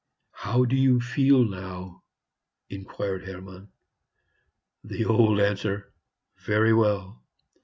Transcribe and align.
"How 0.31 0.65
do 0.65 0.75
you 0.75 0.99
feel 0.99 1.43
now?" 1.45 2.01
inquired 2.71 3.25
Hermann. 3.25 3.71
The 4.83 5.05
old 5.05 5.39
answer, 5.39 5.93
"Very 6.39 6.73
well." 6.73 7.21